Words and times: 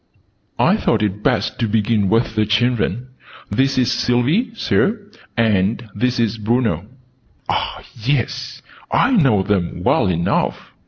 I 0.57 0.77
thought 0.77 1.03
it 1.03 1.21
best 1.21 1.59
to 1.59 1.67
begin 1.67 2.09
with 2.09 2.33
the 2.33 2.47
children. 2.47 3.09
"This 3.51 3.77
is 3.77 3.91
Sylvie. 3.91 4.49
Sir; 4.55 4.99
and 5.37 5.91
this 5.93 6.19
is 6.19 6.39
Bruno." 6.39 6.87
"Ah, 7.47 7.83
yes! 7.93 8.63
I 8.91 9.11
know 9.11 9.43
them 9.43 9.83
well 9.83 10.07
enough!" 10.07 10.73